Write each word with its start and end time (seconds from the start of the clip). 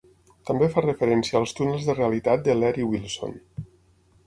També 0.49 0.69
fa 0.75 0.83
referència 0.85 1.37
als 1.41 1.53
túnels 1.59 1.85
de 1.91 1.95
realitat 2.01 2.43
de 2.49 2.57
Leary-Wilson. 2.63 3.39